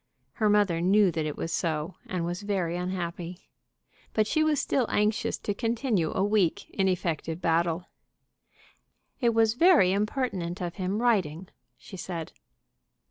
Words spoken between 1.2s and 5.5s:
it was so, and was very unhappy. But she was still anxious